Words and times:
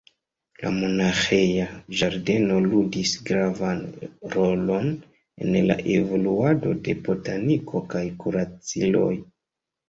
La 0.61 0.69
monaĥeja 0.75 1.65
ĝardeno 1.99 2.55
ludis 2.67 3.11
gravan 3.27 3.83
rolon 4.37 4.89
en 5.45 5.59
la 5.67 5.77
evoluado 5.97 6.73
de 6.89 6.97
botaniko 7.11 7.83
kaj 7.93 8.03
kuraciloj. 8.25 9.13